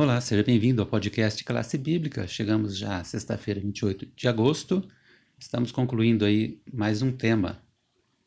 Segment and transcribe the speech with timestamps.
[0.00, 2.24] Olá, seja bem-vindo ao podcast Classe Bíblica.
[2.28, 4.88] Chegamos já sexta-feira, 28 de agosto.
[5.36, 7.60] Estamos concluindo aí mais um tema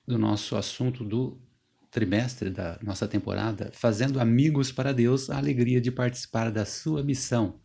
[0.05, 1.41] do nosso assunto do
[1.89, 7.61] trimestre da nossa temporada, fazendo amigos para Deus, a alegria de participar da sua missão.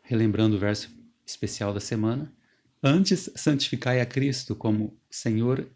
[0.00, 0.88] Relembrando o verso
[1.26, 2.32] especial da semana,
[2.82, 5.70] antes santificai a Cristo como Senhor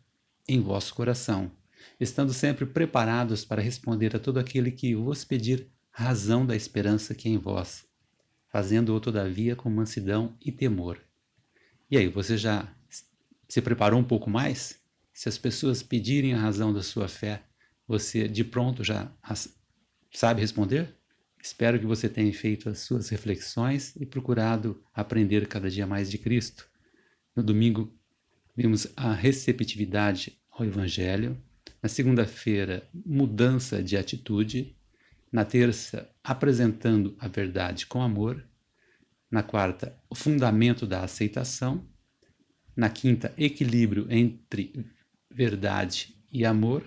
[0.48, 1.52] em vosso coração,
[2.00, 5.70] estando sempre preparados para responder a todo aquele que vos pedir
[6.02, 7.84] razão da esperança que é em vós,
[8.48, 11.00] fazendo-o todavia com mansidão e temor.
[11.90, 12.72] E aí, você já
[13.48, 14.78] se preparou um pouco mais?
[15.12, 17.42] Se as pessoas pedirem a razão da sua fé,
[17.86, 19.10] você de pronto já
[20.12, 20.94] sabe responder?
[21.42, 26.18] Espero que você tenha feito as suas reflexões e procurado aprender cada dia mais de
[26.18, 26.68] Cristo.
[27.34, 27.92] No domingo,
[28.56, 31.36] vimos a receptividade ao Evangelho.
[31.82, 34.77] Na segunda-feira, mudança de atitude.
[35.30, 38.44] Na terça, apresentando a verdade com amor.
[39.30, 41.86] Na quarta, o fundamento da aceitação.
[42.74, 44.86] Na quinta, equilíbrio entre
[45.30, 46.84] verdade e amor.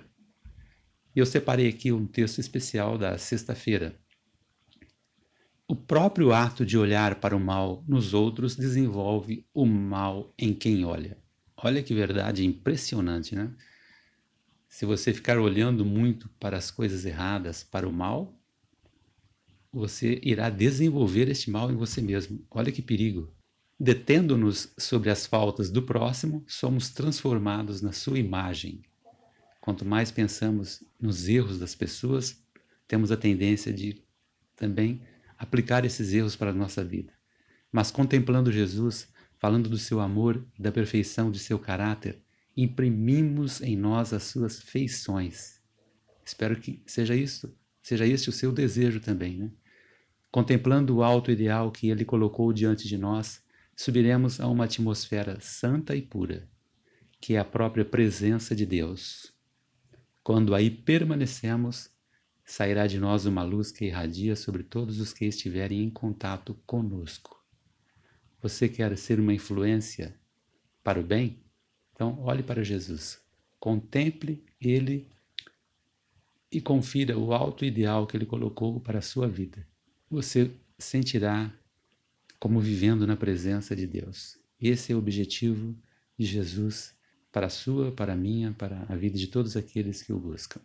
[1.15, 3.95] E eu separei aqui um texto especial da sexta-feira.
[5.67, 10.83] O próprio ato de olhar para o mal nos outros desenvolve o mal em quem
[10.83, 11.17] olha.
[11.55, 13.53] Olha que verdade impressionante, né?
[14.71, 18.33] Se você ficar olhando muito para as coisas erradas, para o mal,
[19.69, 22.43] você irá desenvolver este mal em você mesmo.
[22.49, 23.35] Olha que perigo.
[23.77, 28.81] Detendo-nos sobre as faltas do próximo, somos transformados na sua imagem.
[29.59, 32.41] Quanto mais pensamos nos erros das pessoas,
[32.87, 34.01] temos a tendência de
[34.55, 35.01] também
[35.37, 37.11] aplicar esses erros para a nossa vida.
[37.69, 42.23] Mas contemplando Jesus, falando do seu amor da perfeição de seu caráter,
[42.55, 45.61] imprimimos em nós as suas feições.
[46.25, 49.51] Espero que seja isso, seja este o seu desejo também, né?
[50.31, 53.43] Contemplando o alto ideal que ele colocou diante de nós,
[53.75, 56.47] subiremos a uma atmosfera santa e pura,
[57.19, 59.33] que é a própria presença de Deus.
[60.23, 61.89] Quando aí permanecemos,
[62.45, 67.43] sairá de nós uma luz que irradia sobre todos os que estiverem em contato conosco.
[68.41, 70.15] Você quer ser uma influência
[70.83, 71.43] para o bem?
[72.01, 73.21] Então, olhe para Jesus,
[73.59, 75.07] contemple Ele
[76.51, 79.67] e confira o alto ideal que Ele colocou para a sua vida.
[80.09, 81.53] Você sentirá
[82.39, 84.39] como vivendo na presença de Deus.
[84.59, 85.75] Esse é o objetivo
[86.17, 86.95] de Jesus
[87.31, 90.59] para a sua, para a minha, para a vida de todos aqueles que o buscam.